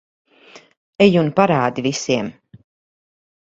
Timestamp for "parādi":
1.41-1.85